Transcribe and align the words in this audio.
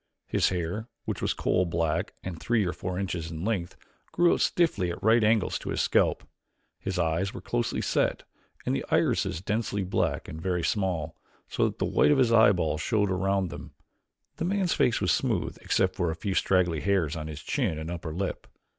His 0.25 0.49
hair, 0.49 0.87
which 1.05 1.21
was 1.21 1.35
coal 1.35 1.63
black 1.67 2.15
and 2.23 2.39
three 2.39 2.65
or 2.65 2.73
four 2.73 2.97
inches 2.97 3.29
in 3.29 3.45
length, 3.45 3.75
grew 4.11 4.33
out 4.33 4.41
stiffly 4.41 4.89
at 4.89 5.03
right 5.03 5.23
angles 5.23 5.59
to 5.59 5.69
his 5.69 5.79
scalp. 5.79 6.23
His 6.79 6.97
eyes 6.97 7.35
were 7.35 7.39
close 7.39 7.69
set 7.85 8.23
and 8.65 8.75
the 8.75 8.83
irises 8.89 9.41
densely 9.41 9.83
black 9.83 10.27
and 10.27 10.41
very 10.41 10.63
small, 10.63 11.15
so 11.47 11.65
that 11.65 11.77
the 11.77 11.85
white 11.85 12.09
of 12.09 12.17
the 12.17 12.35
eyeball 12.35 12.79
showed 12.79 13.11
around 13.11 13.51
them. 13.51 13.75
The 14.37 14.45
man's 14.45 14.73
face 14.73 15.01
was 15.01 15.11
smooth 15.11 15.59
except 15.61 15.95
for 15.95 16.09
a 16.09 16.15
few 16.15 16.33
straggly 16.33 16.79
hairs 16.81 17.15
on 17.15 17.27
his 17.27 17.43
chin 17.43 17.77
and 17.77 17.91
upper 17.91 18.11
lip. 18.11 18.47